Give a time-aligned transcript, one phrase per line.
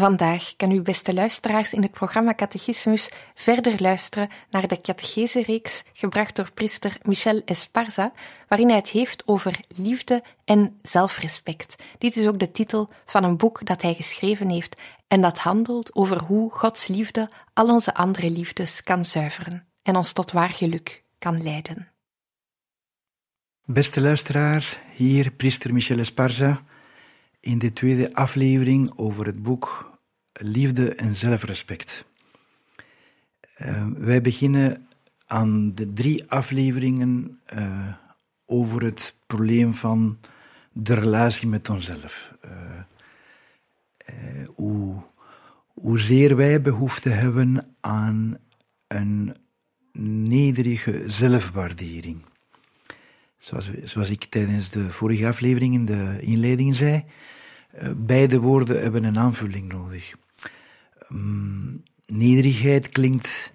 [0.00, 6.36] Vandaag kan u, beste luisteraars, in het programma Catechismus verder luisteren naar de catechese-reeks gebracht
[6.36, 8.12] door priester Michel Esparza,
[8.48, 11.76] waarin hij het heeft over liefde en zelfrespect.
[11.98, 15.94] Dit is ook de titel van een boek dat hij geschreven heeft en dat handelt
[15.94, 21.04] over hoe Gods liefde al onze andere liefdes kan zuiveren en ons tot waar geluk
[21.18, 21.88] kan leiden.
[23.64, 26.62] Beste luisteraar, hier priester Michel Esparza
[27.40, 29.89] in de tweede aflevering over het boek
[30.32, 32.04] Liefde en Zelfrespect.
[33.62, 34.88] Uh, wij beginnen
[35.26, 37.94] aan de drie afleveringen uh,
[38.46, 40.18] over het probleem van
[40.72, 42.34] de relatie met onszelf.
[42.44, 42.50] Uh,
[44.54, 45.02] hoe,
[45.74, 48.38] hoezeer wij behoefte hebben aan
[48.86, 49.36] een
[50.28, 52.24] nederige zelfwaardering.
[53.38, 57.04] Zoals, zoals ik tijdens de vorige aflevering in de inleiding zei,
[57.96, 60.14] beide woorden hebben een aanvulling nodig.
[61.12, 63.52] Um, nederigheid klinkt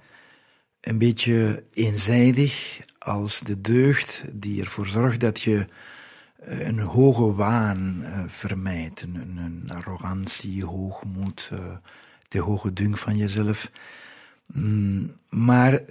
[0.82, 5.68] een beetje eenzijdig als de deugd die ervoor zorgt dat je
[6.48, 11.52] uh, een hoge waan uh, vermijdt, een, arrogantie, hoogmoed,
[12.28, 13.72] de hoge dunk van jezelf.
[14.46, 15.82] Mm, maar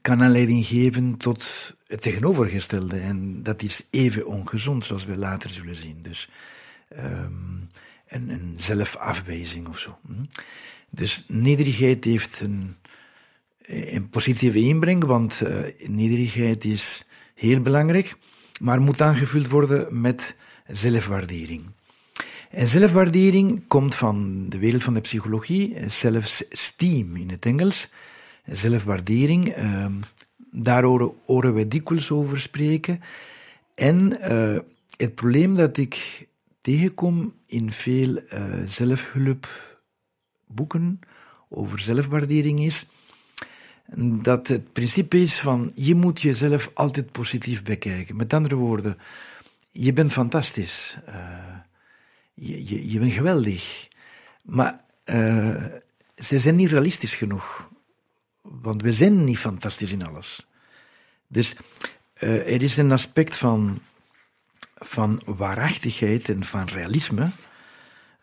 [0.00, 2.98] kan aanleiding geven tot het tegenovergestelde.
[2.98, 5.98] En dat is even ongezond, zoals we later zullen zien.
[6.02, 6.28] Dus
[6.98, 7.68] um,
[8.08, 9.98] een, een zelfafwijzing of zo.
[10.06, 10.24] Hm?
[10.90, 12.76] Dus nederigheid heeft een,
[13.66, 15.58] een positieve inbreng, want uh,
[15.88, 18.16] nederigheid is heel belangrijk,
[18.60, 20.36] maar moet aangevuld worden met
[20.66, 21.62] zelfwaardering.
[22.50, 27.88] En zelfwaardering komt van de wereld van de psychologie, self-esteem in het Engels.
[28.46, 29.86] Zelfwaardering, uh,
[30.50, 33.00] daar horen, wij dikwijls over spreken.
[33.74, 34.58] En uh,
[34.96, 36.26] het probleem dat ik
[36.64, 41.00] tegenkom in veel uh, zelfhulpboeken
[41.48, 42.86] over zelfwaardering is
[44.22, 48.16] dat het principe is van je moet jezelf altijd positief bekijken.
[48.16, 48.98] Met andere woorden,
[49.70, 51.14] je bent fantastisch, uh,
[52.34, 53.88] je, je, je, bent geweldig,
[54.42, 55.64] maar uh,
[56.16, 57.70] ze zijn niet realistisch genoeg,
[58.40, 60.46] want we zijn niet fantastisch in alles.
[61.26, 61.56] Dus
[62.14, 63.80] er is een aspect van
[64.74, 67.30] van waarachtigheid en van realisme,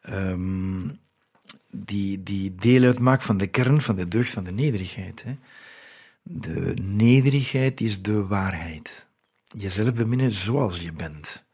[0.09, 0.99] um,
[1.71, 5.23] die, die deel uitmaakt van de kern van de deugd van de nederigheid.
[5.23, 5.35] Hè.
[6.23, 9.07] De nederigheid is de waarheid.
[9.57, 11.45] Jezelf beminnen zoals je bent.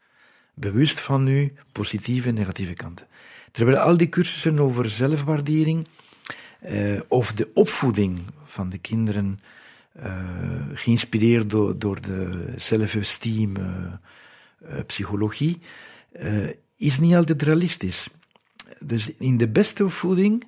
[0.54, 3.06] Bewust van je positieve en negatieve kanten.
[3.52, 5.86] Terwijl al die cursussen over zelfwaardering
[6.66, 9.40] uh, of de opvoeding van de kinderen,
[9.96, 10.12] uh,
[10.74, 13.92] geïnspireerd door, door de zelfesteem, uh,
[14.86, 15.58] psychologie,
[16.12, 18.08] uh, is niet altijd realistisch.
[18.78, 20.44] Dus in de beste opvoeding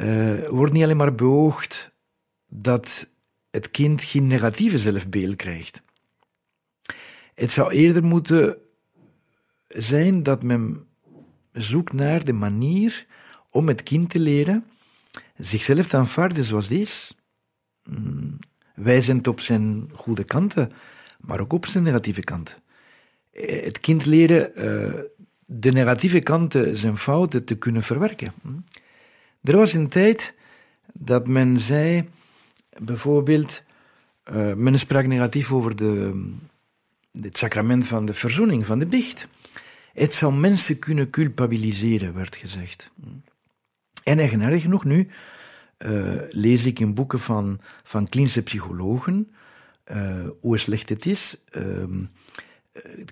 [0.00, 1.92] uh, wordt niet alleen maar beoogd
[2.48, 3.06] dat
[3.50, 5.82] het kind geen negatieve zelfbeeld krijgt.
[7.34, 8.56] Het zou eerder moeten
[9.68, 10.86] zijn dat men
[11.52, 13.06] zoekt naar de manier
[13.50, 14.64] om het kind te leren
[15.36, 17.14] zichzelf te aanvaarden zoals het is.
[17.84, 18.38] Mm,
[18.74, 20.72] wijzend op zijn goede kanten,
[21.20, 22.62] maar ook op zijn negatieve kanten.
[23.34, 25.00] Eh, het kind leren uh,
[25.46, 28.32] de negatieve kanten, zijn fouten te kunnen verwerken.
[28.42, 28.48] Hm?
[29.42, 30.34] Er was een tijd
[30.92, 32.08] dat men zei,
[32.78, 33.62] bijvoorbeeld,
[34.32, 36.22] uh, men sprak negatief over de,
[37.20, 39.28] het sacrament van de verzoening, van de biecht.
[39.92, 42.90] Het zou mensen kunnen culpabiliseren, werd gezegd.
[43.00, 43.08] Hm?
[44.02, 45.08] En eigenaardig genoeg nu
[46.30, 49.34] lees ik in boeken van, van klinische psychologen
[50.40, 51.36] hoe slecht het is.
[51.52, 51.84] Uh,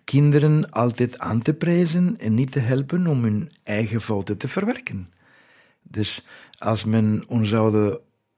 [0.05, 5.11] kinderen altijd aan te prijzen en niet te helpen om hun eigen fouten te verwerken.
[5.83, 6.25] Dus
[6.59, 7.51] als men ons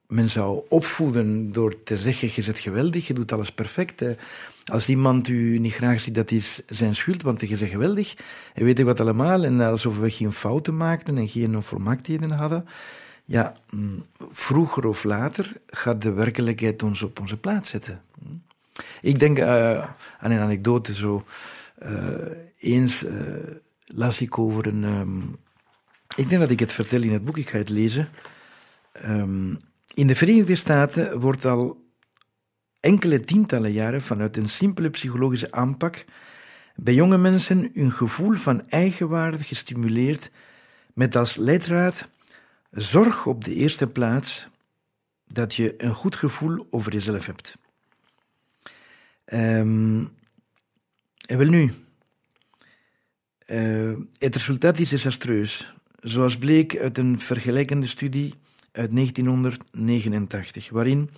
[0.06, 4.04] men zou opvoeden door te zeggen, je bent geweldig, je doet alles perfect.
[4.64, 8.14] Als iemand u niet graag ziet, dat is zijn schuld, want je bent geweldig.
[8.54, 9.44] En weet ik wat allemaal.
[9.44, 12.66] En alsof we geen fouten maakten en geen onvolmaaktheden hadden.
[13.24, 18.02] Ja, mm, vroeger of later gaat de werkelijkheid ons op onze plaats zetten.
[19.00, 19.88] Ik denk uh,
[20.20, 21.24] aan een anekdote zo.
[21.82, 21.90] Uh,
[22.58, 23.12] eens uh,
[23.84, 24.82] las ik over een.
[24.84, 25.36] Um,
[26.16, 28.08] ik denk dat ik het vertel in het boek, ik ga het lezen.
[29.04, 29.60] Um,
[29.94, 31.84] in de Verenigde Staten wordt al
[32.80, 36.04] enkele tientallen jaren vanuit een simpele psychologische aanpak
[36.74, 40.30] bij jonge mensen hun gevoel van eigenwaarde gestimuleerd
[40.94, 42.08] met als leidraad
[42.70, 44.48] zorg op de eerste plaats
[45.24, 47.54] dat je een goed gevoel over jezelf hebt.
[49.32, 50.12] Um,
[51.26, 51.72] en wel nu,
[53.46, 58.34] uh, het resultaat is desastreus, zoals bleek uit een vergelijkende studie
[58.72, 61.10] uit 1989, waarin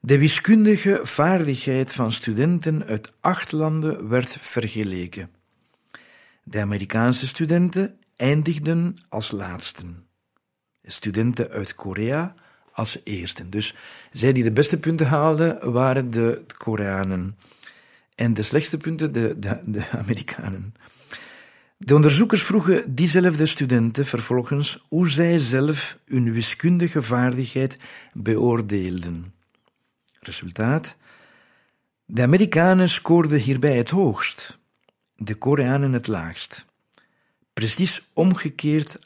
[0.00, 5.30] de wiskundige vaardigheid van studenten uit acht landen werd vergeleken.
[6.42, 10.06] De Amerikaanse studenten eindigden als laatsten.
[10.82, 12.34] Studenten uit Korea
[12.74, 13.50] als eersten.
[13.50, 13.74] Dus
[14.12, 17.38] zij die de beste punten haalden, waren de Koreanen.
[18.14, 20.74] En de slechtste punten, de, de, de Amerikanen.
[21.76, 27.78] De onderzoekers vroegen diezelfde studenten vervolgens hoe zij zelf hun wiskundige vaardigheid
[28.12, 29.34] beoordeelden.
[30.20, 30.96] Resultaat:
[32.04, 34.58] de Amerikanen scoorden hierbij het hoogst,
[35.16, 36.66] de Koreanen het laagst.
[37.52, 38.98] Precies omgekeerd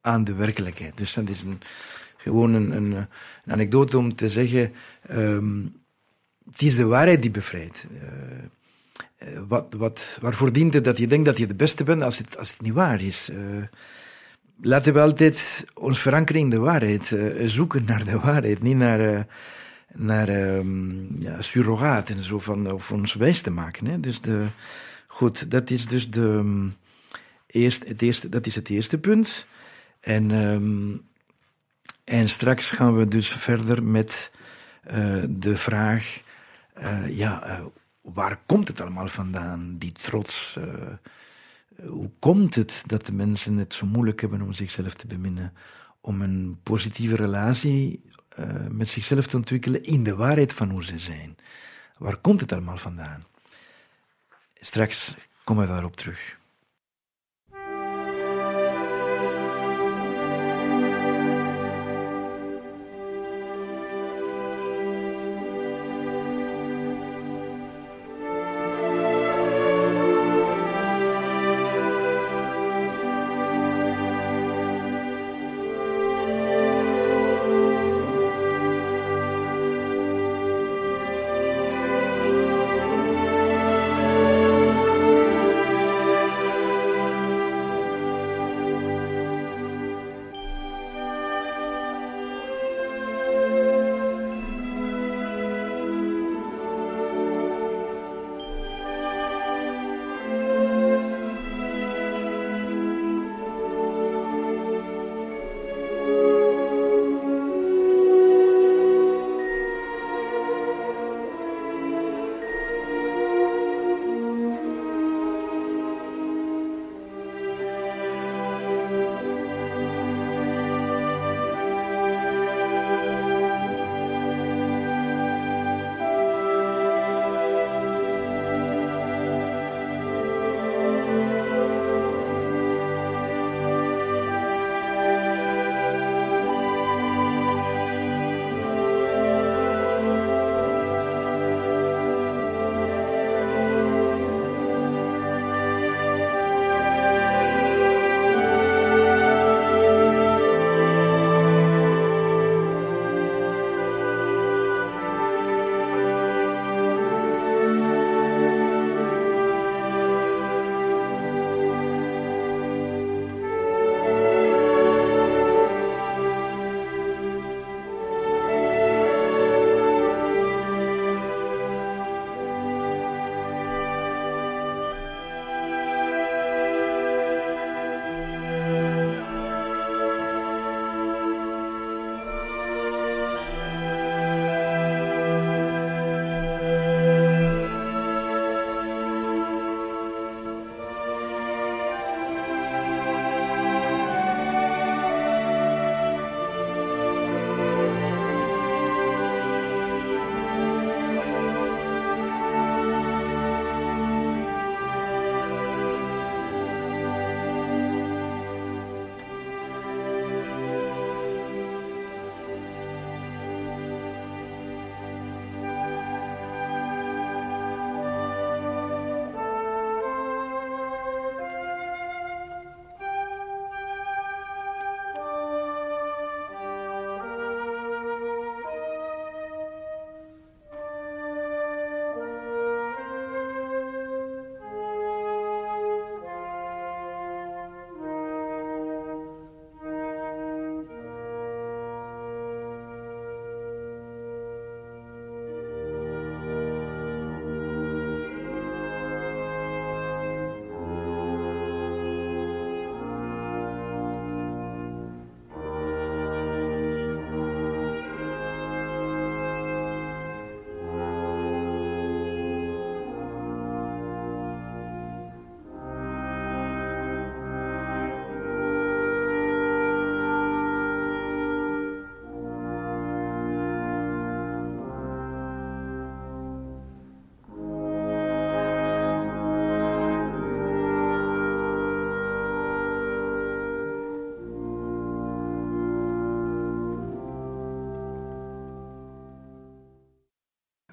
[0.00, 0.96] aan de werkelijkheid.
[0.96, 1.60] Dus dat is een,
[2.24, 3.06] gewoon een, een, een
[3.52, 4.72] anekdote om te zeggen:
[5.10, 5.72] um,
[6.50, 7.86] het is de waarheid die bevrijdt.
[7.92, 12.18] Uh, wat, wat, waarvoor dient het dat je denkt dat je de beste bent als
[12.18, 13.30] het, als het niet waar is?
[14.60, 19.26] Laten we altijd ons verankeren in de waarheid, zoeken naar de waarheid, niet naar
[19.94, 23.86] naar um, ja, en zo van of ons wijs te maken.
[23.86, 24.00] Hè.
[24.00, 24.46] Dus de,
[25.06, 26.74] goed, dat is dus de, um,
[27.46, 29.46] eerst, het eerste, dat is het eerste punt.
[30.00, 30.30] En,
[32.04, 34.30] en straks gaan we dus verder met
[34.86, 36.22] uh, de vraag,
[36.78, 37.64] uh, ja, uh,
[38.00, 40.58] waar komt het allemaal vandaan, die trots?
[41.86, 45.52] hoe komt het dat de mensen het zo moeilijk hebben om zichzelf te beminnen?
[46.00, 48.04] Om een positieve relatie
[48.68, 51.36] met zichzelf te ontwikkelen in de waarheid van hoe ze zijn.
[51.98, 53.24] Waar komt het allemaal vandaan?
[54.60, 55.14] Straks
[55.44, 56.38] komen we daarop terug.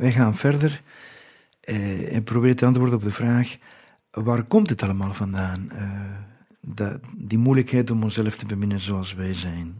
[0.01, 0.81] Wij gaan verder
[2.09, 3.57] en proberen te antwoorden op de vraag:
[4.11, 5.69] waar komt het allemaal vandaan?
[5.71, 6.01] Uh,
[6.61, 9.79] dat, die moeilijkheid om onszelf te beminnen zoals wij zijn.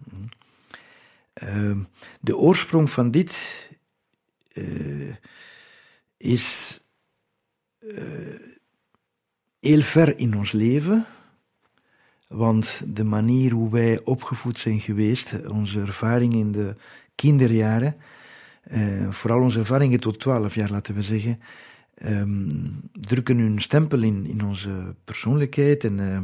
[1.43, 1.77] Uh,
[2.19, 3.69] de oorsprong van dit
[6.17, 6.79] is
[9.59, 11.05] heel ver in ons leven.
[12.27, 16.75] Want de manier hoe wij opgevoed zijn geweest, onze ervaringen in de
[17.15, 17.95] kinderjaren,
[18.70, 21.39] uh, vooral onze ervaringen tot 12 jaar, laten we zeggen,
[22.06, 22.48] um,
[22.94, 25.84] drukken hun stempel in, in onze persoonlijkheid.
[25.84, 26.18] En, uh,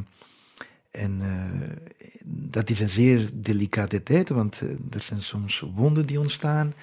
[1.04, 1.68] en uh,
[2.26, 6.74] dat is een zeer delicate tijd, want er zijn soms wonden die ontstaan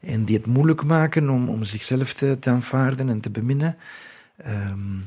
[0.00, 3.76] en die het moeilijk maken om, om zichzelf te, aanvaarden en te beminnen.
[4.46, 5.06] Um,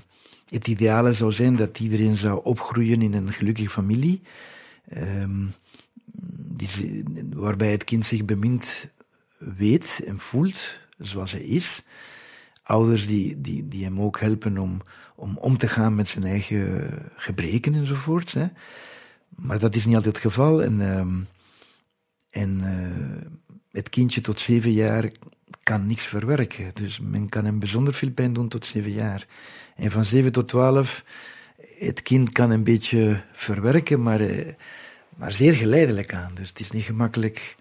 [0.49, 4.21] het ideale zou zijn dat iedereen zou opgroeien in een gelukkige familie,
[6.67, 8.87] die, waarbij het kind zich bemind
[9.55, 11.83] weet en voelt zoals hij is.
[12.63, 14.81] Ouders die, die, die hem ook helpen om,
[15.15, 18.31] om om te gaan met zijn eigen gebreken enzovoort.
[18.31, 18.47] Hè.
[19.35, 20.63] Maar dat is niet altijd het geval.
[20.63, 21.27] En, um,
[22.29, 25.11] en uh, het kindje tot zeven jaar
[25.63, 26.69] kan niks verwerken.
[26.73, 29.25] Dus men kan hem bijzonder veel pijn doen tot zeven jaar.
[29.75, 31.03] En van 7 tot 12,
[31.77, 34.53] het kind kan een beetje verwerken, maar, eh,
[35.15, 36.31] maar zeer geleidelijk aan.
[36.33, 37.55] Dus het is niet gemakkelijk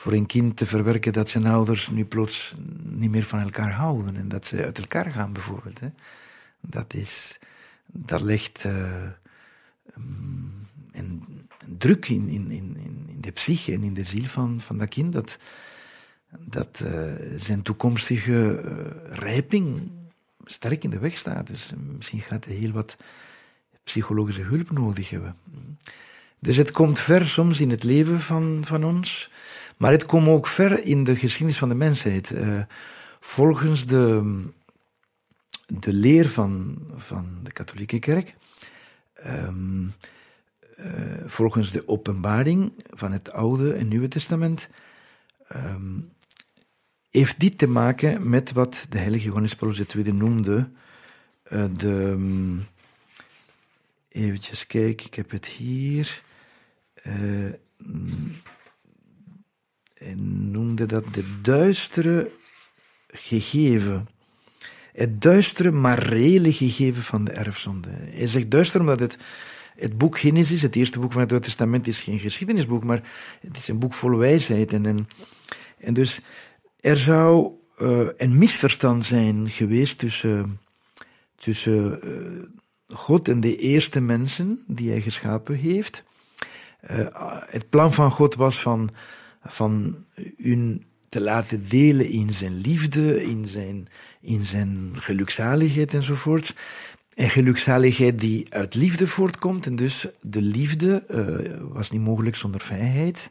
[0.00, 4.16] voor een kind te verwerken dat zijn ouders nu plots niet meer van elkaar houden
[4.16, 5.80] en dat ze uit elkaar gaan bijvoorbeeld.
[5.80, 5.88] Hè.
[6.60, 7.38] Dat is,
[7.86, 8.72] dat legt uh,
[9.92, 10.52] een,
[10.92, 11.24] een,
[11.78, 12.76] druk in, in, in,
[13.08, 15.38] in de psyche en in de ziel van, van dat kind dat,
[16.38, 19.90] dat uh, zijn toekomstige uh, rijping
[20.44, 21.46] sterk in de weg staat.
[21.46, 22.96] Dus misschien gaat hij heel wat
[23.84, 25.36] psychologische hulp nodig hebben.
[26.38, 29.30] Dus het komt ver soms in het leven van, van ons,
[29.80, 32.30] maar het komt ook ver in de geschiedenis van de mensheid.
[32.30, 32.60] Uh,
[33.20, 34.44] volgens de,
[35.66, 38.34] de leer van, van de katholieke kerk,
[39.26, 39.92] um,
[40.78, 40.84] uh,
[41.26, 44.68] volgens de openbaring van het Oude en Nieuwe Testament,
[45.56, 46.12] um,
[47.10, 50.70] heeft dit te maken met wat de heilige Johannes Paulus II noemde
[51.52, 51.88] uh, de...
[51.88, 52.66] Um,
[54.08, 56.22] eventjes kijken, ik heb het hier.
[60.04, 62.30] Hij noemde dat de duistere
[63.08, 64.08] gegeven.
[64.92, 67.88] Het duistere, maar reële gegeven van de erfzonde.
[67.92, 69.16] Hij zegt duister omdat het,
[69.76, 73.02] het boek Genesis, het eerste boek van het Oude Testament, is geen geschiedenisboek, maar
[73.40, 74.72] het is een boek vol wijsheid.
[74.72, 75.08] En, en,
[75.78, 76.20] en dus
[76.80, 80.60] er zou uh, een misverstand zijn geweest tussen,
[81.36, 82.42] tussen uh,
[82.96, 86.02] God en de eerste mensen die hij geschapen heeft.
[86.90, 87.06] Uh,
[87.46, 88.90] het plan van God was van,
[89.42, 89.96] van
[90.36, 93.88] hun te laten delen in zijn liefde, in zijn,
[94.20, 96.54] in zijn gelukzaligheid enzovoort.
[97.14, 99.66] En gelukzaligheid die uit liefde voortkomt.
[99.66, 101.02] En dus de liefde
[101.72, 103.30] was niet mogelijk zonder vrijheid.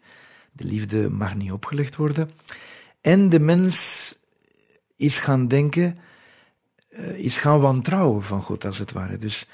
[0.51, 2.31] De liefde mag niet opgelegd worden.
[3.01, 4.15] En de mens
[4.95, 5.97] is gaan denken,
[6.89, 9.17] uh, is gaan wantrouwen van God als het ware.
[9.17, 9.45] Dus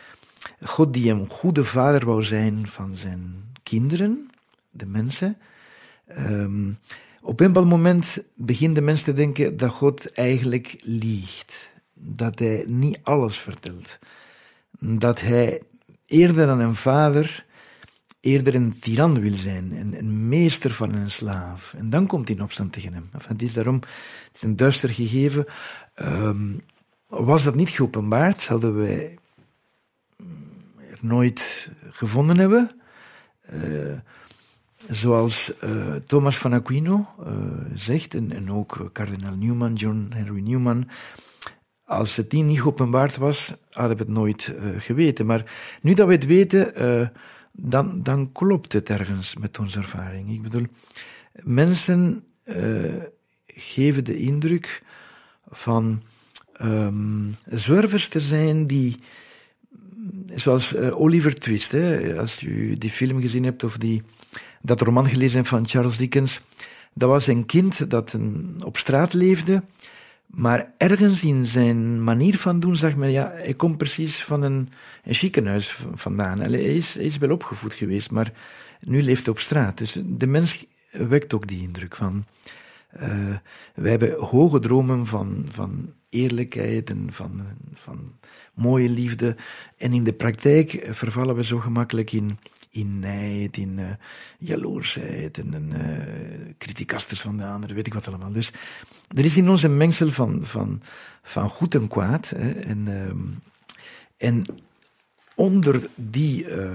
[0.62, 4.30] God die een goede vader wou zijn van zijn kinderen,
[4.70, 5.38] de mensen.
[6.18, 6.78] Um,
[7.22, 11.72] op een bepaald moment begint de te denken dat God eigenlijk liegt.
[11.94, 14.00] Dat hij niet alles vertelt.
[14.80, 15.62] Dat hij
[16.06, 17.46] eerder dan een vader
[18.26, 21.74] eerder een tiran wil zijn, een, een, meester van een slaaf.
[21.78, 23.10] En dan komt in opstand tegen hem.
[23.28, 25.46] het is daarom het is een duister gegeven.
[25.96, 26.62] Um,
[27.08, 29.18] was dat niet geopenbaard, zouden wij
[30.92, 32.72] er nooit gevonden hebben.
[33.54, 33.94] Uh,
[34.90, 37.28] zoals uh, Thomas van Aquino uh,
[37.74, 40.88] zegt, en, ook kardinaal Newman, John Henry Newman,
[41.86, 45.26] als het niet geopenbaard was, hadden we het nooit geweten.
[45.26, 45.52] Maar
[45.82, 47.12] nu dat we het weten,
[47.52, 50.32] dan, dan klopt het ergens met onze ervaring.
[50.32, 50.66] Ik bedoel,
[51.44, 52.24] mensen
[53.48, 54.84] geven de indruk
[55.50, 56.04] van
[56.62, 59.00] um, zwervers te zijn die,
[60.36, 64.04] zoals Oliver Twist, hè, als u die film gezien hebt of die,
[64.66, 66.42] dat roman gelezen van Charles Dickens,
[66.94, 69.64] dat was een kind dat een, op straat leefde
[70.36, 74.70] maar ergens in zijn manier van doen zag men, ja, hij komt precies van een,
[75.04, 76.40] een ziekenhuis vandaan.
[76.40, 78.34] Hij is, hij is wel opgevoed geweest, maar
[78.82, 79.78] nu leeft hij op straat.
[79.78, 82.26] Dus de mens wekt ook die indruk van.
[83.02, 83.36] Uh,
[83.76, 87.42] wij hebben hoge dromen van, van eerlijkheid en van,
[87.74, 88.12] van
[88.54, 89.36] mooie liefde.
[89.78, 92.40] En in de praktijk vervallen we zo gemakkelijk in,
[92.76, 93.90] in uh,
[94.38, 98.32] jaloersheid en uh, criticasters van de anderen, weet ik wat allemaal.
[98.32, 98.52] Dus
[99.16, 100.82] er is in ons een mengsel van, van,
[101.24, 102.30] van goed en kwaad.
[102.30, 104.46] Hè, en, uh, en
[105.36, 106.72] onder die uh,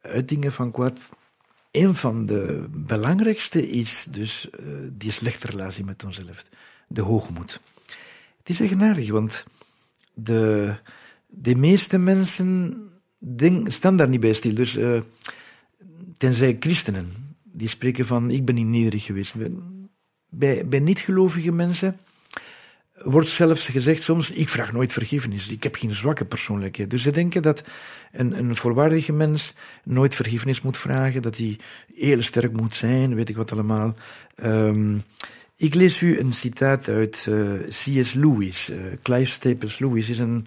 [0.00, 0.98] uitingen van kwaad,
[1.70, 4.48] een van de belangrijkste is dus
[4.92, 6.44] die slechte relatie met onszelf,
[6.88, 7.60] de hoogmoed.
[8.38, 9.44] Het is eigenaardig, want
[10.14, 10.74] de,
[11.26, 12.82] de meeste mensen
[13.18, 14.54] denk, staan daar niet bij stil.
[14.54, 15.00] Dus uh,
[16.16, 19.34] tenzij christenen, die spreken van ik ben niet nederig geweest.
[20.28, 21.96] Bij, bij niet-gelovige mensen
[23.02, 26.90] wordt zelfs gezegd soms, ik vraag nooit vergiffenis, ik heb geen zwakke persoonlijkheid.
[26.90, 27.64] Dus ze denken dat
[28.12, 31.58] een, een volwaardige mens nooit vergiffenis moet vragen, dat hij
[31.94, 33.94] heel sterk moet zijn, weet ik wat allemaal.
[34.44, 35.02] Um,
[35.56, 38.12] ik lees u een citaat uit eh, C.S.
[38.12, 38.70] Lewis.
[38.70, 40.46] Uh, Clive Staples Lewis is een,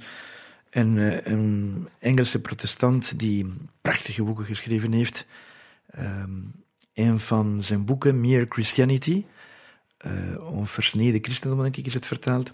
[0.72, 5.26] een, uh, een, Engelse protestant die prachtige boeken geschreven heeft.
[6.00, 6.52] Um,
[6.94, 9.26] een van zijn boeken, Mere Christianity,
[10.06, 12.54] uh, onversneden christendom, denk ik, is het vertaald,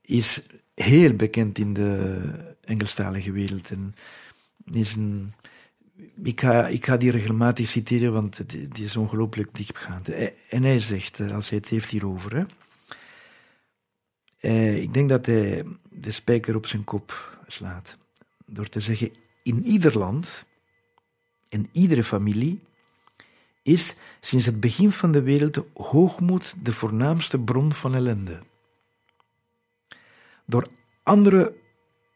[0.00, 0.42] is
[0.74, 2.20] heel bekend in de
[2.64, 3.70] Engelstalige wereld.
[3.70, 3.94] En
[4.72, 5.32] is een,
[6.22, 6.40] ik,
[6.84, 10.08] ga, die regelmatig citeren, want het, is ongelooflijk diepgaand.
[10.48, 12.46] En hij zegt, eh, als hij het heeft hierover,
[14.38, 17.96] hè, ik denk dat hij de spijker op zijn kop slaat.
[18.46, 19.10] Door te zeggen,
[19.42, 20.44] in ieder land,
[21.48, 22.60] in iedere familie,
[23.62, 28.38] is sinds het begin van de wereld hoogmoed de voornaamste bron van ellende.
[30.44, 30.68] Door
[31.02, 31.54] andere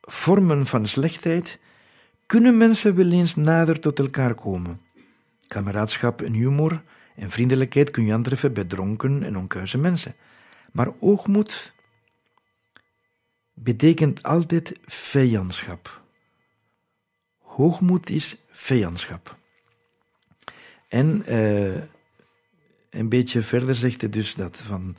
[0.01, 1.59] vormen van slechtheid
[2.27, 4.81] kunnen mensen wel eens nader tot elkaar komen.
[5.47, 6.83] Kameraadschap en humor
[7.16, 10.14] en vriendelijkheid kun je aantreffen bij dronken en onkuise mensen.
[10.73, 11.73] Maar hoogmoed
[13.54, 16.02] betekent altijd vijandschap.
[17.38, 19.36] Hoogmoed is vijandschap.
[20.88, 21.82] En uh,
[22.90, 24.96] een beetje verder zegt hij dus dat, van,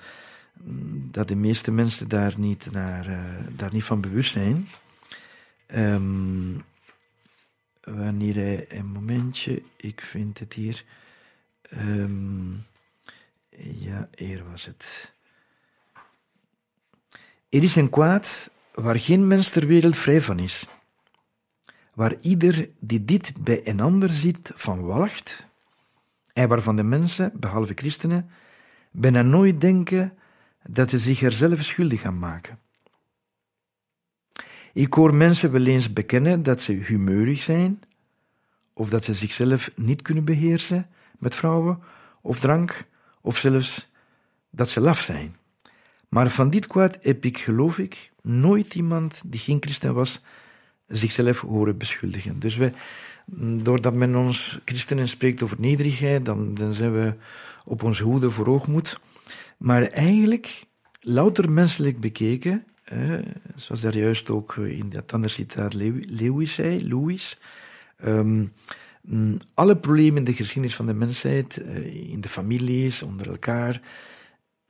[1.12, 3.20] dat de meeste mensen daar niet, naar, uh,
[3.52, 4.68] daar niet van bewust zijn.
[5.68, 6.64] Um,
[7.82, 10.84] wanneer hij, een momentje, ik vind het hier.
[11.74, 12.64] Um,
[13.58, 15.14] ja, hier was het.
[17.56, 20.66] Er is een kwaad waar geen mens ter wereld vrij van is.
[21.94, 25.46] Waar ieder die dit bij een ander ziet van walgt,
[26.34, 28.30] en waarvan de mensen, behalve christenen,
[28.92, 30.18] bijna nooit denken
[30.68, 32.60] dat ze zich er zelf schuldig aan maken.
[34.74, 37.82] Ik hoor mensen wel eens bekennen dat ze humeurig zijn,
[38.74, 40.90] of dat ze zichzelf niet kunnen beheersen
[41.20, 41.84] met vrouwen
[42.22, 42.86] of drank,
[43.22, 43.92] of zelfs
[44.50, 45.36] dat ze laf zijn.
[46.16, 50.22] Maar van dit kwaad heb ik, geloof ik, nooit iemand die geen christen was,
[50.88, 52.40] zichzelf horen beschuldigen.
[52.40, 52.72] Dus we,
[53.64, 57.14] doordat men ons christenen spreekt over nederigheid, dan, dan zijn we
[57.66, 59.00] op onze hoede voor hoogmoed.
[59.58, 60.64] Maar eigenlijk,
[61.00, 63.20] louter menselijk bekeken, eh,
[63.56, 67.18] zoals daar juist ook in dat andere citaat Lewis zei,
[68.06, 68.52] um,
[69.54, 73.82] alle problemen in de geschiedenis van de mensheid, uh, in de families, onder elkaar,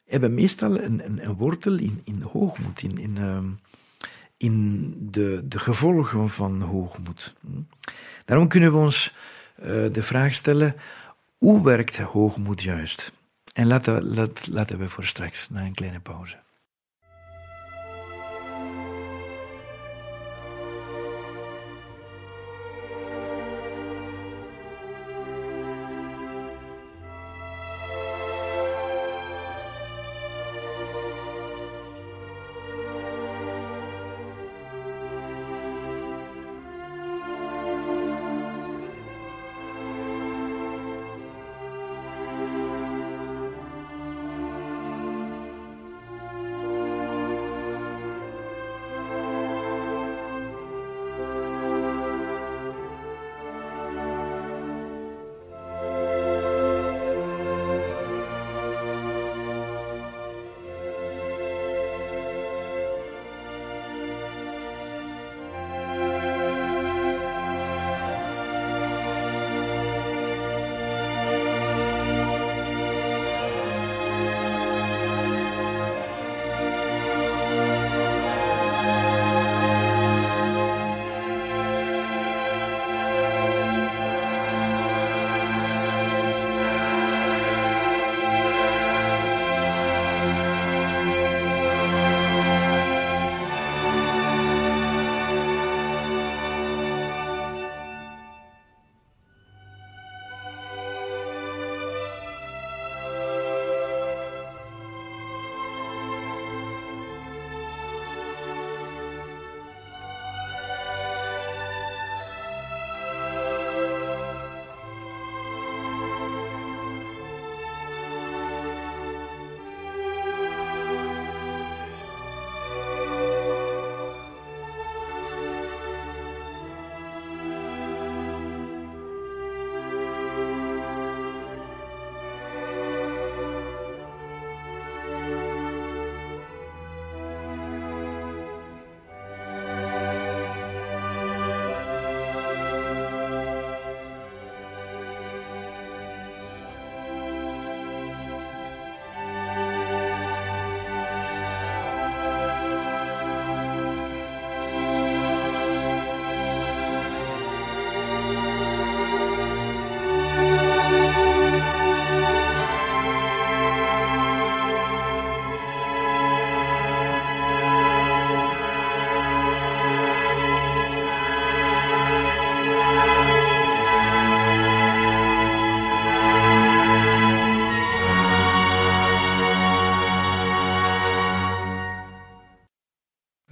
[0.05, 3.59] hebben meestal een, een, een wortel in, in hoogmoed, in, in, um,
[4.37, 7.33] in de, de gevolgen van hoogmoed.
[8.25, 9.13] Daarom kunnen we ons
[9.59, 10.75] uh, de vraag stellen:
[11.37, 13.11] hoe werkt hoogmoed juist?
[13.53, 16.44] En laten, laat, laten we voor straks, na een kleine pauze.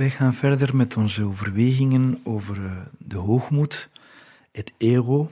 [0.03, 3.89] Wij gaan verder met onze overwegingen over eh, de hoogmoed,
[4.51, 5.29] het ego.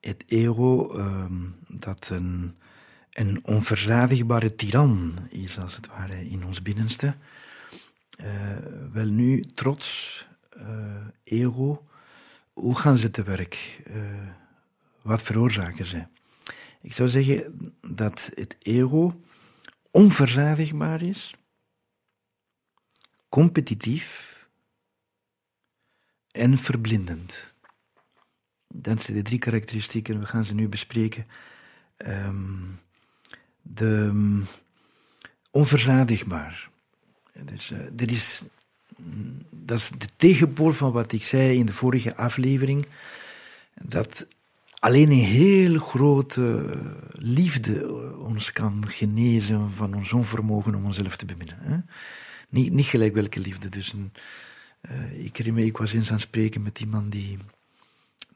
[0.00, 1.34] Het ego ehm,
[1.68, 2.54] dat een,
[3.12, 7.14] een onverzadigbare tiran is, als het ware, in ons binnenste.
[8.20, 8.26] Uh,
[8.92, 10.64] wel nu, trots, uh,
[11.24, 11.86] ego,
[12.52, 13.82] hoe gaan ze te werk?
[15.02, 16.02] Wat veroorzaken ze?
[16.80, 19.20] Ik zou zeggen dat het ego
[19.90, 21.34] onverzadigbaar is,
[23.32, 24.46] competitief
[26.30, 27.54] en verblindend.
[28.68, 31.26] Dat zijn de drie karakteristieken, we gaan ze nu bespreken.
[31.96, 32.78] Um,
[33.62, 34.46] de um,
[35.50, 36.70] onverzadigbaar.
[37.44, 38.42] Dus, er is,
[39.50, 42.86] dat is de tegenpool van wat ik zei in de vorige aflevering.
[43.82, 44.26] Dat
[44.78, 46.76] alleen een heel grote
[47.12, 51.58] liefde ons kan genezen van ons onvermogen om onszelf te beminnen.
[51.60, 51.78] Hè?
[52.52, 53.68] Niet, niet gelijk welke liefde.
[53.68, 54.12] Dus een,
[54.90, 57.38] uh, ik herinner me, ik was eens aan het spreken met iemand die,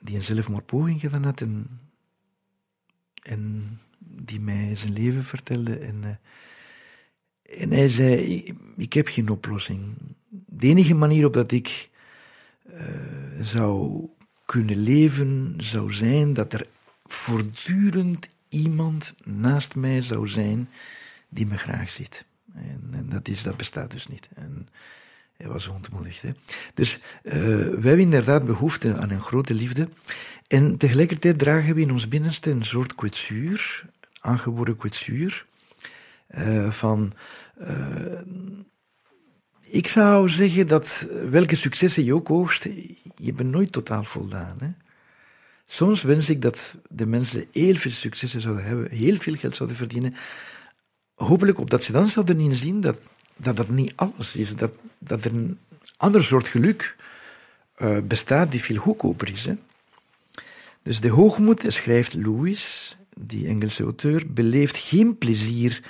[0.01, 1.81] die een zelfmoordpoging gedaan had en,
[3.23, 5.79] en die mij zijn leven vertelde.
[5.79, 8.45] En, uh, en hij zei,
[8.77, 9.95] ik, heb geen oplossing.
[10.29, 11.89] De enige manier op dat ik
[12.73, 12.81] uh,
[13.41, 14.05] zou
[14.45, 16.67] kunnen leven zou zijn dat er
[17.07, 20.69] voortdurend iemand naast mij zou zijn
[21.29, 22.25] die me graag ziet.
[22.57, 24.29] En, en dat, is, dat bestaat dus niet.
[24.35, 24.69] En
[25.37, 26.23] hij was ontmoedigd.
[26.23, 26.31] Hè.
[26.75, 29.89] Dus uh, wij hebben inderdaad behoefte aan een grote liefde.
[30.47, 33.85] En tegelijkertijd dragen we in ons binnenste een soort kwetsuur,
[34.21, 35.47] aangeboren kwetsuur,
[36.39, 37.13] uh, van...
[37.61, 38.21] Uh,
[39.71, 42.69] ik zou zeggen dat welke successen je ook oogst,
[43.17, 44.57] je bent nooit totaal voldaan.
[44.61, 44.69] Hè?
[45.67, 49.77] Soms wens ik dat de mensen heel veel successen zouden hebben, heel veel geld zouden
[49.77, 50.15] verdienen.
[51.17, 52.99] Hopelijk opdat ze dan zouden inzien dat
[53.37, 55.59] dat, dat niet alles is, dat, dat er een
[55.97, 56.97] ander soort geluk
[57.79, 59.49] uh, bestaat die veel goedkoper is.
[60.83, 65.83] Dus de hoogmoed, schrijft Lewis, die Engelse auteur, beleeft geen plezier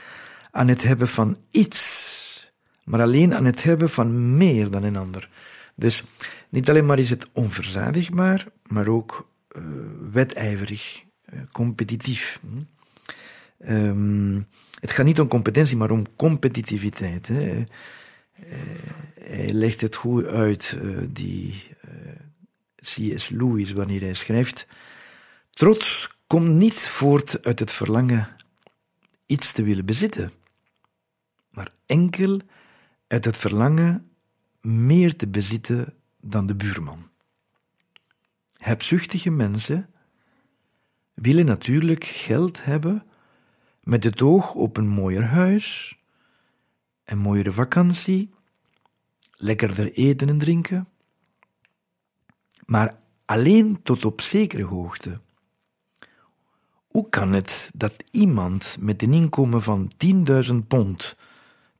[0.50, 2.52] aan het hebben van iets,
[2.84, 5.28] maar alleen aan het hebben van meer dan een ander.
[5.74, 6.04] Dus
[6.48, 9.62] niet alleen maar is het onverzadigbaar, maar ook uh,
[10.12, 12.40] wedijverig, uh, competitief.
[13.68, 14.46] Um,
[14.80, 17.26] het gaat niet om competentie, maar om competitiviteit.
[17.26, 17.56] Hè.
[17.56, 17.64] Uh,
[19.20, 21.64] hij legt het goed uit, uh, die
[22.76, 23.28] C.S.
[23.28, 24.66] Lewis, wanneer hij schrijft.
[25.50, 28.28] Trots komt niet voort uit het verlangen
[29.26, 30.32] iets te willen bezitten,
[31.50, 32.40] maar enkel
[33.06, 34.10] uit het verlangen
[34.60, 37.08] meer te bezitten dan de buurman.
[38.56, 39.90] Hebzuchtige mensen
[41.14, 43.06] willen natuurlijk geld hebben
[43.86, 45.96] met het oog op een mooier huis,
[47.04, 48.30] een mooiere vakantie,
[49.30, 50.88] lekkerder eten en drinken,
[52.64, 55.20] maar alleen tot op zekere hoogte.
[56.86, 59.92] Hoe kan het dat iemand met een inkomen van
[60.50, 61.16] 10.000 pond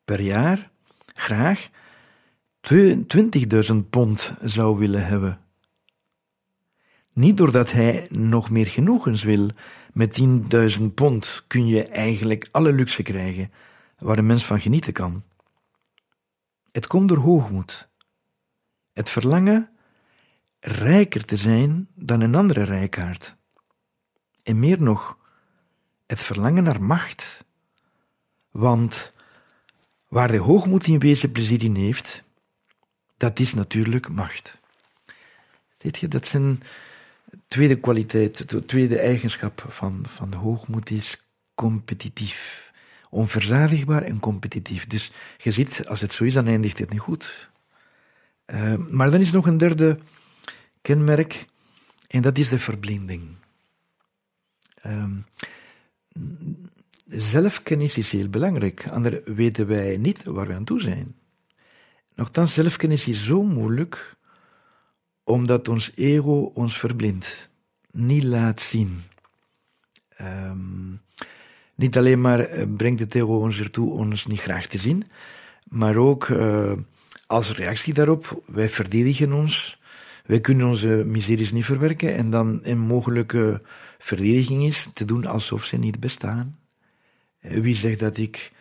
[0.04, 0.70] per jaar
[1.14, 1.68] graag
[2.74, 5.40] 20.000 pond zou willen hebben.
[7.12, 9.48] Niet doordat hij nog meer genoegens wil.
[9.96, 10.20] Met
[10.78, 13.52] 10.000 pond kun je eigenlijk alle luxe krijgen
[13.98, 15.22] waar een mens van genieten kan.
[16.72, 17.88] Het komt door hoogmoed.
[18.92, 19.70] Het verlangen
[20.60, 23.36] rijker te zijn dan een andere rijkaard.
[24.42, 25.18] En meer nog,
[26.06, 27.44] het verlangen naar macht.
[28.50, 29.12] Want
[30.08, 32.22] waar de hoogmoed in wezen plezier in heeft,
[33.16, 34.60] dat is natuurlijk macht.
[35.70, 36.62] Ziet je, dat zijn
[37.48, 41.22] tweede kwaliteit, de tweede eigenschap van, van hoogmoed is
[41.54, 42.72] competitief.
[43.10, 44.86] Onverzadigbaar en competitief.
[44.86, 47.50] Dus je ziet, als het zo is, dan eindigt het niet goed.
[48.46, 49.98] Uh, maar dan is nog een derde
[50.82, 51.46] kenmerk,
[52.08, 53.22] en dat is de verblinding.
[54.86, 55.04] Uh,
[57.04, 61.14] zelfkennis is heel belangrijk, anders weten wij niet waar we aan toe zijn.
[62.14, 64.16] Nochtans, zelfkennis is zo moeilijk,
[65.26, 67.50] omdat ons ego ons verblindt,
[67.90, 69.02] niet laat zien.
[70.20, 71.00] Um,
[71.74, 75.04] niet alleen maar eh, brengt het ego ons ertoe ons niet graag te zien,
[75.68, 76.72] maar ook uh,
[77.26, 79.80] als reactie daarop, wij verdedigen ons,
[80.26, 83.62] wij kunnen onze miseries niet verwerken en dan een mogelijke
[83.98, 86.58] verdediging is te doen alsof ze niet bestaan.
[87.40, 88.52] Eh, wie zegt dat ik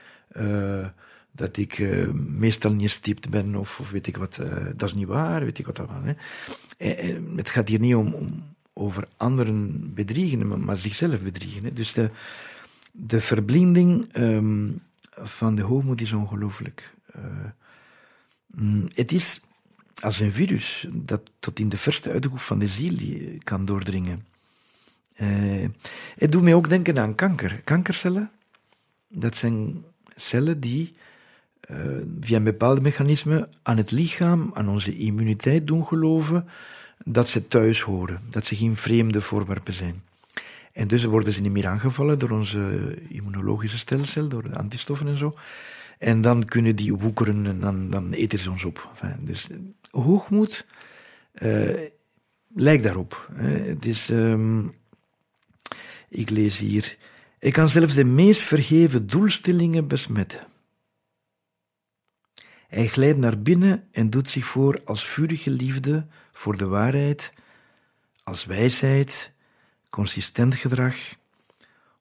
[1.36, 4.38] dat ik uh, meestal niet stipt ben of, weet ik wat.
[4.42, 6.04] Uh, dat is niet waar, weet ik wat allemaal.
[6.04, 6.14] Hè.
[6.78, 8.44] En, het gaat hier niet om,
[8.74, 11.76] over anderen bedriegen, maar, maar zichzelf bedriegen.
[11.76, 12.10] Dus de,
[12.92, 16.94] de verblinding um, van de hoogmoed is ongelooflijk.
[18.48, 19.42] Mm, het is
[20.00, 22.98] als een virus dat tot in de verste uithoek van de ziel
[23.44, 24.26] kan doordringen.
[26.18, 27.62] Het doet mij ook denken aan kanker.
[27.64, 28.32] Kankercellen,
[29.08, 29.84] dat zijn
[30.16, 30.94] cellen die
[31.72, 31.78] uh,
[32.22, 32.98] via een bepaald
[33.64, 36.48] aan het lichaam, aan onze immuniteit doen geloven
[37.04, 40.04] dat ze thuis horen, dat ze geen vreemde voorwerpen zijn.
[40.72, 45.18] En dus worden ze niet meer aangevallen door onze immunologische stelsel, door de antistoffen en
[45.18, 45.36] zo.
[45.98, 48.90] En dan kunnen die woekeren en dan, eten ze ons op.
[48.92, 49.48] Enfin, dus
[49.92, 50.66] hoogmoed
[51.42, 51.70] uh,
[52.54, 53.30] lijkt daarop.
[53.34, 53.50] Hè.
[53.50, 54.74] Het is, um,
[56.10, 56.98] ik lees hier,
[57.40, 60.40] ik kan zelfs de meest vergeven doelstellingen besmetten.
[62.68, 67.34] Hij glijdt naar binnen en doet zich voor als vurige liefde voor de waarheid,
[68.24, 69.32] als wijsheid,
[69.90, 70.96] consistent gedrag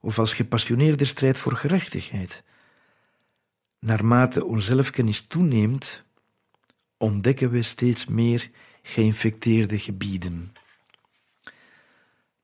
[0.00, 2.42] of als gepassioneerde strijd voor gerechtigheid.
[3.78, 6.02] Naarmate onze zelfkennis toeneemt,
[6.96, 8.50] ontdekken we steeds meer
[8.82, 10.52] geïnfecteerde gebieden.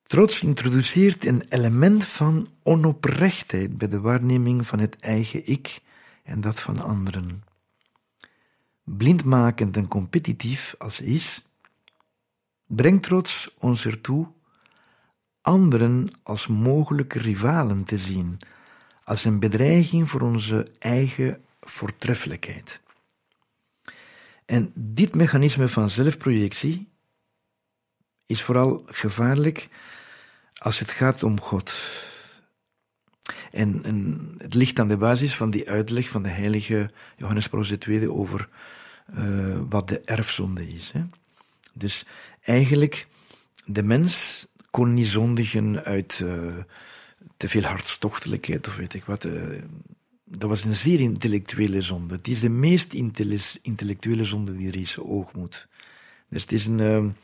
[0.07, 5.81] Trots introduceert een element van onoprechtheid bij de waarneming van het eigen ik
[6.23, 7.50] en dat van anderen.
[8.97, 11.43] Blindmakend en competitief als is,
[12.67, 14.33] brengt trots ons ertoe
[15.41, 18.39] anderen als mogelijke rivalen te zien,
[19.05, 22.81] als een bedreiging voor onze eigen voortreffelijkheid.
[24.47, 26.89] En dit mechanisme van zelfprojectie
[28.27, 29.69] is vooral gevaarlijk
[30.55, 31.73] als het gaat om God.
[33.51, 37.71] En, en, het ligt aan de basis van die uitleg van de heilige Johannes Paulus
[37.71, 38.49] II over
[39.19, 40.91] uh, wat de erfzonde is.
[40.93, 41.03] Hè.
[41.75, 42.07] Dus
[42.43, 43.07] eigenlijk,
[43.65, 46.57] de mens kon niet zondigen uit uh,
[47.37, 49.25] te veel hartstochtelijkheid of weet ik wat.
[49.25, 49.63] Uh,
[50.25, 52.15] dat was een zeer intellectuele zonde.
[52.15, 52.93] Het is de meest
[53.63, 55.69] intellectuele zonde die er is, oogmoed.
[56.29, 57.15] Dus het is een,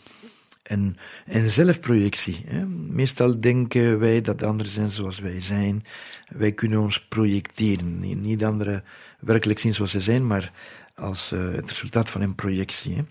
[0.62, 0.96] een,
[1.26, 2.44] een zelfprojectie.
[2.46, 2.66] Hè.
[2.66, 5.84] Meestal denken wij dat anderen zijn zoals wij zijn.
[6.28, 8.20] Wij kunnen ons projecteren.
[8.20, 8.84] Niet anderen
[9.20, 10.52] werkelijk zien zoals ze zijn, maar
[10.96, 13.04] als uh, het resultaat van een projectie.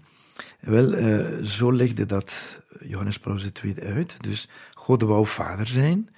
[0.59, 4.15] Wel, uh, zo legde dat Johannes Paulus II uit.
[4.19, 6.09] Dus God wou vader zijn.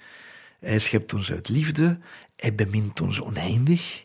[0.60, 1.98] Hij schept ons uit liefde.
[2.36, 4.04] Hij bemint ons oneindig.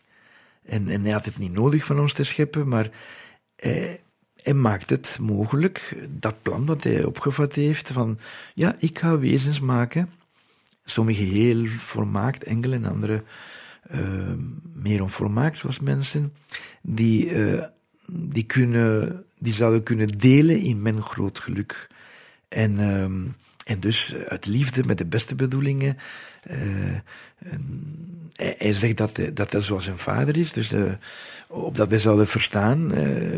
[0.62, 2.90] En, en hij had het niet nodig van ons te scheppen, maar
[3.56, 4.02] hij,
[4.42, 8.18] hij maakt het mogelijk, dat plan dat hij opgevat heeft, van
[8.54, 10.10] ja, ik ga wezens maken,
[10.84, 13.22] sommige heel volmaakt, enkele en andere
[14.74, 16.32] meer onvolmaakt, zoals mensen,
[16.82, 17.62] die, uh,
[18.06, 21.88] die, kunnen, die zouden kunnen delen in mijn groot geluk.
[22.48, 23.02] En, uh,
[23.64, 25.96] en dus uit liefde, met de beste bedoelingen,
[26.50, 26.56] uh,
[28.36, 30.74] hij, zegt dat, dat hij zoals zijn vader is, dus
[31.48, 32.88] opdat wij zouden verstaan,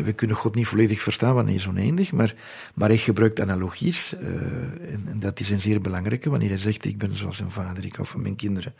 [0.03, 2.33] we kunnen God niet volledig verstaan, want hij is oneindig, maar,
[2.73, 6.97] maar hij gebruikt analogies, en, en, dat is een zeer belangrijke, wanneer hij zegt, ik
[6.97, 8.73] ben zoals een vader, ik hou van mijn kinderen.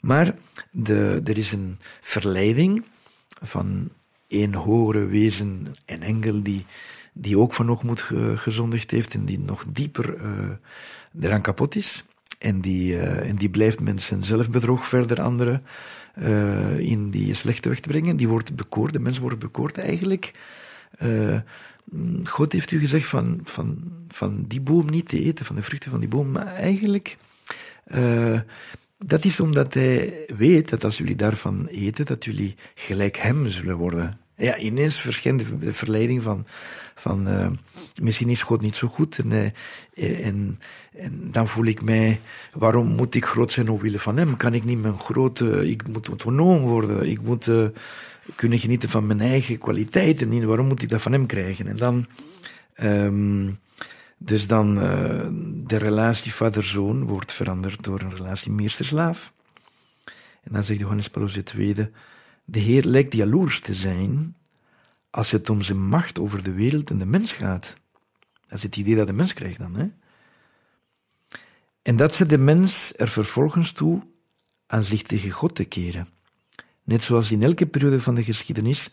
[0.00, 0.34] Maar
[0.70, 2.84] de, er is een verleiding
[3.42, 3.88] van
[4.28, 6.64] een hogere wezen, een engel, die,
[7.12, 10.16] die ook van moet gezondigd heeft en die nog dieper
[11.20, 12.04] eraan kapot is.
[12.40, 15.62] En die, uh, en die blijft mensen zelfbedrog verder anderen
[16.18, 18.16] uh, in die slechte weg te brengen.
[18.16, 20.32] Die wordt bekoord, de mens wordt bekoord eigenlijk.
[21.02, 21.38] Uh,
[22.24, 25.90] God heeft u gezegd van, van, van die boom niet te eten, van de vruchten
[25.90, 26.30] van die boom.
[26.30, 27.16] Maar eigenlijk,
[29.06, 33.76] dat is omdat hij weet dat als jullie daarvan eten, dat jullie gelijk hem zullen
[33.76, 34.10] worden.
[34.36, 36.46] Ja, ineens verschijnt de verleiding van,
[36.94, 37.50] van uh,
[38.02, 39.18] misschien is God niet zo goed.
[39.18, 40.58] En, uh, en,
[40.96, 42.20] en, dan voel ik mij,
[42.52, 44.36] waarom moet ik groot zijn omwille van hem?
[44.36, 47.68] Kan ik niet mijn grote, ik moet autonoom worden, ik moet uh,
[48.36, 50.46] kunnen genieten van mijn eigen kwaliteiten.
[50.46, 51.66] Waarom moet ik dat van hem krijgen?
[51.66, 52.06] En dan,
[52.82, 53.58] um,
[54.22, 54.74] dus dan,
[55.66, 59.32] de relatie vader-zoon wordt veranderd door een relatie meester-slaaf.
[60.42, 61.74] En dan zegt Johannes Paulus II,
[62.44, 64.36] de Heer lijkt jaloers te zijn
[65.10, 67.74] als het om zijn macht over de wereld en de mens gaat.
[68.46, 69.74] Dat is het idee dat de mens krijgt dan.
[69.74, 69.88] Hè?
[71.82, 74.02] En dat ze de mens er vervolgens toe
[74.66, 76.08] aan zich tegen God te keren.
[76.84, 78.90] Net zoals in elke periode van de geschiedenis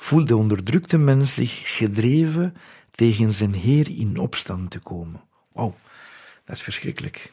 [0.00, 2.54] voelt de onderdrukte mens zich gedreven
[2.90, 5.20] tegen zijn Heer in opstand te komen.
[5.52, 5.76] Wauw,
[6.44, 7.32] dat is verschrikkelijk.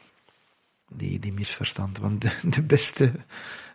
[0.89, 1.97] Die, die misverstand.
[1.97, 3.11] Want de, de beste,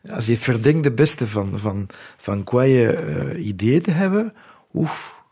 [0.09, 4.35] als je verdenkt de beste van, van, van kwaaie uh, ideeën te hebben,
[4.73, 5.23] oef,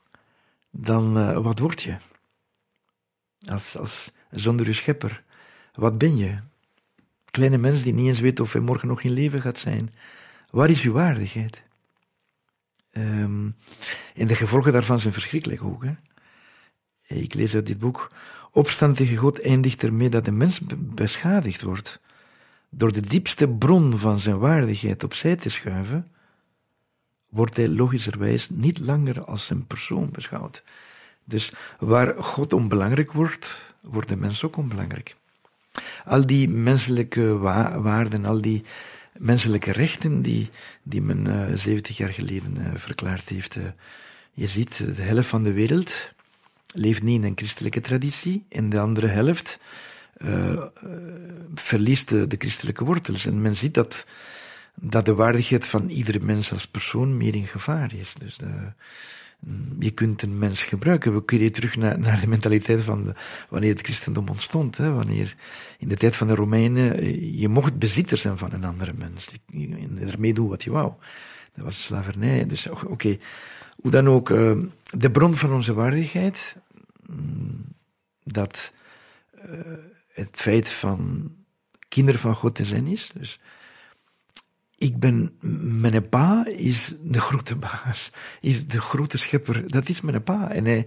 [0.71, 1.97] dan uh, wat word je?
[3.47, 5.23] Als, als zonder je schepper.
[5.73, 6.39] Wat ben je?
[7.31, 9.95] Kleine mens die niet eens weet of hij morgen nog in leven gaat zijn.
[10.51, 11.69] Waar is uw waardigheid?
[12.93, 13.55] Um,
[14.15, 15.85] en de gevolgen daarvan zijn verschrikkelijk ook.
[17.07, 18.11] Ik lees uit dit boek.
[18.53, 22.01] Opstand tegen God eindigt ermee dat de mens beschadigd wordt.
[22.69, 26.13] Door de diepste bron van zijn waardigheid opzij te schuiven,
[27.29, 30.63] wordt hij logischerwijs niet langer als een persoon beschouwd.
[31.25, 35.17] Dus waar God onbelangrijk wordt, wordt de mens ook onbelangrijk.
[36.05, 37.39] Al die menselijke
[37.79, 38.65] waarden, al die
[39.19, 40.49] menselijke rechten die,
[40.83, 43.57] die men uh, 70 jaar geleden uh, verklaard heeft.
[43.57, 43.65] Uh,
[44.33, 46.13] je ziet, de helft van de wereld
[46.75, 49.59] leeft niet in een christelijke traditie en de andere helft
[51.55, 53.27] verliest de, de, christelijke wortels.
[53.27, 54.07] En men ziet dat,
[54.75, 58.15] dat de waardigheid van iedere mens als persoon meer in gevaar is.
[58.15, 58.73] Dus de,
[59.79, 61.15] je kunt een mens gebruiken.
[61.15, 63.15] We keren terug naar, naar de mentaliteit van de,
[63.49, 64.77] wanneer het christendom ontstond.
[64.77, 65.37] Hè, wanneer
[65.79, 67.05] in de tijd van de Romeinen
[67.39, 69.31] je mocht bezitter zijn van een andere mens.
[69.47, 70.93] Je ermee doen wat je wou.
[71.55, 72.45] Dat was slavernij.
[72.45, 73.19] Dus oké,
[73.77, 74.59] hoe dan ook, uh,
[74.91, 76.57] de bron van onze waardigheid,
[77.07, 77.65] mm,
[78.25, 78.73] dat
[79.35, 79.61] uh,
[80.13, 81.31] het feit van
[81.89, 83.11] kinderen van God te zijn is.
[83.15, 83.41] Dus
[84.81, 85.33] ik ben,
[85.81, 90.51] mijn pa is de grote baas, is de grote schepper, dat is mijn pa.
[90.51, 90.87] En hij,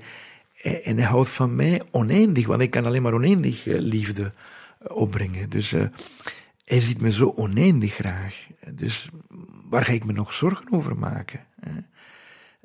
[0.62, 4.32] en hij houdt van mij oneindig, want ik kan alleen maar oneindig eh, liefde
[4.80, 5.50] eh, opbrengen.
[5.50, 5.84] Dus uh,
[6.66, 8.48] hij ziet me zo oneindig graag.
[8.72, 9.10] Dus
[9.70, 11.40] waar ga ik me nog zorgen over maken?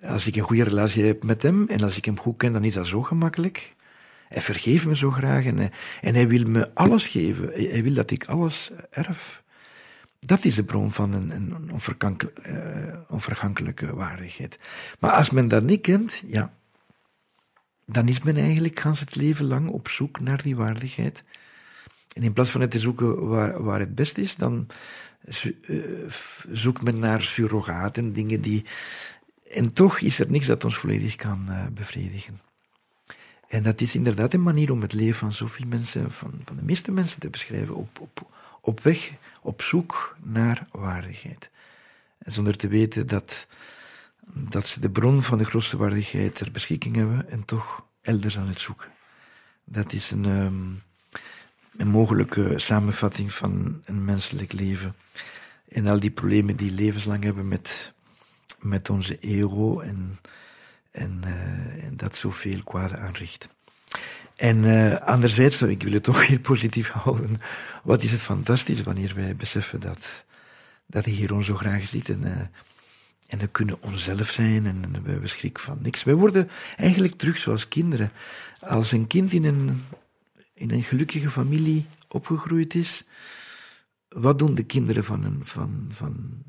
[0.03, 2.65] Als ik een goede relatie heb met hem en als ik hem goed ken, dan
[2.65, 3.75] is dat zo gemakkelijk.
[4.29, 7.51] Hij vergeeft me zo graag en hij, en hij wil me alles geven.
[7.55, 9.43] Hij wil dat ik alles erf.
[10.19, 11.71] Dat is de bron van een,
[12.47, 14.59] uh, onvergankelijke waardigheid.
[14.99, 16.53] Maar als men dat niet kent, ja,
[17.87, 21.25] dan is men eigenlijk gans het leven lang op zoek naar die waardigheid.
[22.13, 24.67] En in plaats van het te zoeken waar, waar het best is, dan
[25.67, 25.79] uh,
[26.51, 28.65] zoekt men naar surrogaten, dingen die.
[29.53, 32.41] En toch is er niks dat ons volledig kan uh, bevredigen.
[33.49, 36.63] En dat is inderdaad een manier om het leven van zoveel mensen, van, van de
[36.63, 38.31] meeste mensen te beschrijven, op, op,
[38.61, 41.51] op weg op zoek naar waardigheid.
[42.19, 43.47] Zonder te weten dat,
[44.27, 48.49] dat ze de bron van de grootste waardigheid ter beschikking hebben en toch elders aan
[48.49, 48.89] het zoeken.
[49.65, 50.83] Dat is een, um,
[51.77, 54.95] een mogelijke samenvatting van een menselijk leven.
[55.69, 57.93] En al die problemen die levenslang hebben met,
[58.59, 60.19] met onze ego en,
[60.91, 63.49] en, uh, en dat zoveel kwaad aanricht.
[64.39, 67.39] En uh, anderzijds, ik wil het toch heel positief houden,
[67.83, 70.25] wat is het fantastisch wanneer wij beseffen dat,
[70.87, 72.31] dat de Heer ons zo graag ziet en, uh,
[73.27, 76.05] en we kunnen onszelf zijn en we hebben schrik van niks.
[76.05, 78.13] Wij worden eigenlijk terug zoals kinderen.
[78.61, 79.85] Als een kind in een,
[80.55, 83.05] in een gelukkige familie opgegroeid is,
[84.09, 86.43] wat doen de kinderen van, een, van, van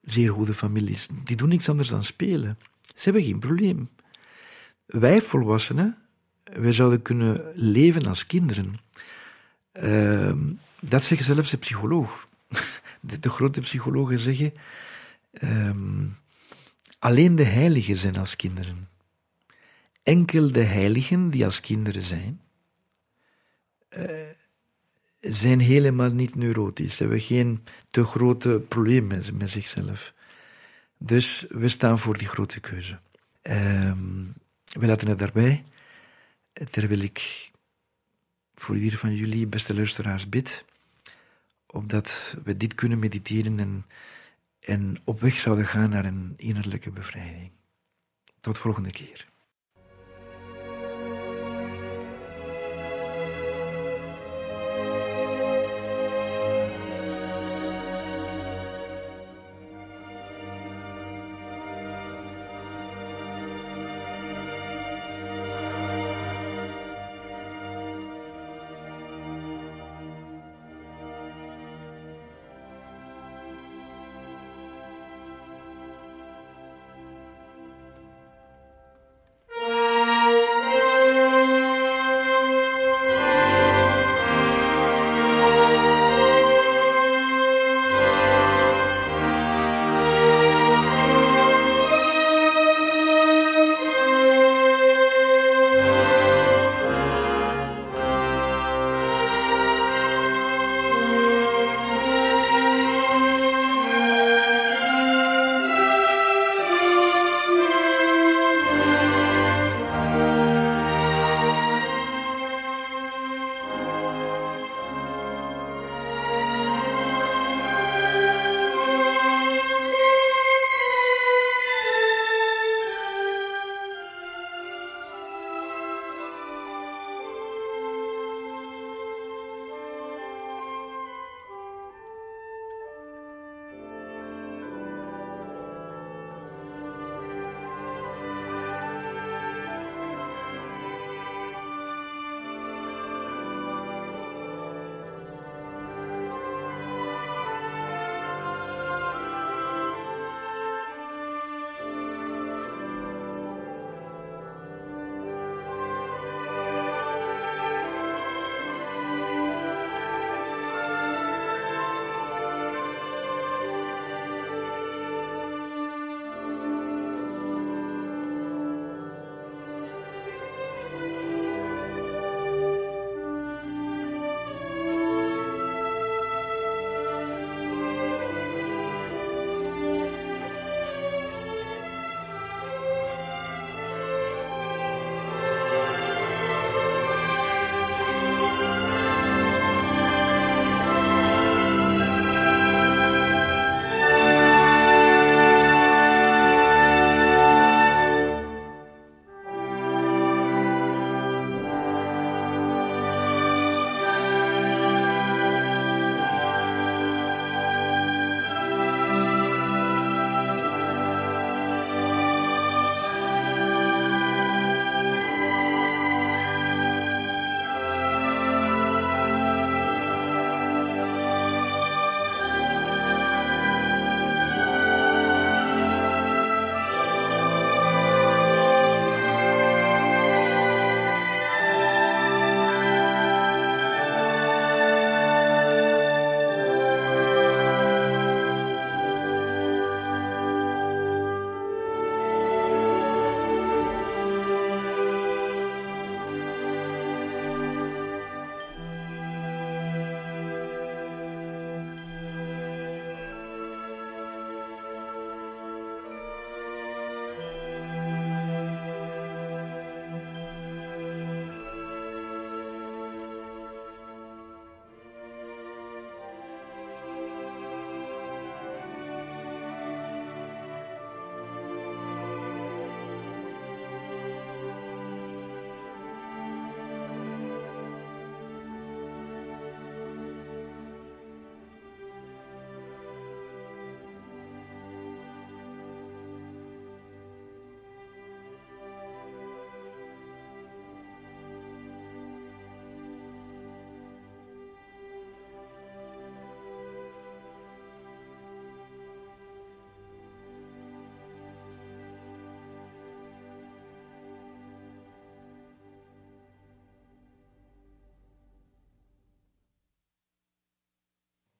[0.00, 1.08] zeer goede families?
[1.24, 2.58] Die doen niks anders dan spelen.
[2.82, 3.88] Ze hebben geen probleem.
[4.86, 6.05] Wij volwassenen,
[6.52, 8.80] wij zouden kunnen leven als kinderen.
[9.82, 10.32] Uh,
[10.80, 12.28] dat zeggen zelfs de psycholoog.
[13.20, 14.52] De, grote psychologen zeggen,
[15.42, 16.16] um,
[16.98, 18.88] alleen de heiligen zijn als kinderen.
[20.02, 22.40] Enkel de heiligen die als kinderen zijn,
[23.98, 24.10] uh,
[25.20, 30.14] zijn helemaal niet neurotisch, hebben geen te grote problemen met zichzelf.
[30.98, 32.98] Dus we staan voor die grote keuze.
[33.42, 34.34] Um,
[34.72, 35.64] we laten het daarbij
[36.70, 37.50] terwijl ik
[38.54, 40.64] voor ieder van jullie, beste luisteraars, bid,
[41.66, 43.86] opdat we dit kunnen mediteren en,
[44.60, 47.50] en op weg zouden gaan naar een innerlijke bevrijding.
[48.40, 49.26] Tot volgende keer.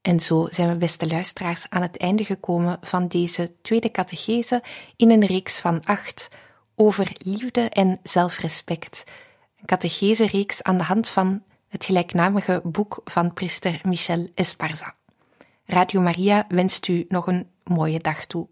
[0.06, 4.62] En zo zijn we, beste luisteraars, aan het einde gekomen van deze tweede catechese
[4.96, 6.28] in een reeks van acht
[6.74, 9.04] over liefde en zelfrespect.
[9.58, 14.94] Een catechese-reeks aan de hand van het gelijknamige boek van priester Michel Esparza.
[15.64, 18.48] Radio Maria wenst u nog een mooie dag toe.